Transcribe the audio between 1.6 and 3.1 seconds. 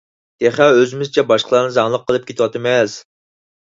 زاڭلىق قىلىپ كېتىۋاتىمىز.